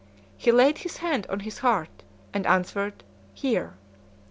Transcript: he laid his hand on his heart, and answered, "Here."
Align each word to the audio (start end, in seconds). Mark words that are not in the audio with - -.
he 0.35 0.51
laid 0.51 0.79
his 0.79 0.97
hand 0.97 1.27
on 1.29 1.41
his 1.41 1.59
heart, 1.59 2.01
and 2.33 2.47
answered, 2.47 3.03
"Here." 3.35 3.75